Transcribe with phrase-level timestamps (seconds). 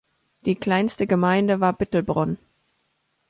[0.47, 2.39] Die kleinste Gemeinde war Bittelbronn.